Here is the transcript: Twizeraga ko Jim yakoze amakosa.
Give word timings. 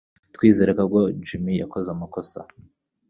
Twizeraga 0.35 0.83
ko 0.91 0.99
Jim 1.27 1.45
yakoze 1.63 1.87
amakosa. 1.95 2.39